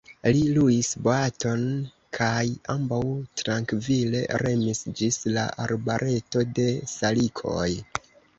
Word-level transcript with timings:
Li 0.35 0.39
luis 0.53 0.87
boaton 1.07 1.65
kaj 2.17 2.39
ambaŭ 2.75 3.01
trankvile 3.43 4.23
remis 4.45 4.83
ĝis 5.01 5.21
la 5.37 5.45
arbareto 5.67 6.45
de 6.61 6.67
salikoj. 6.97 7.69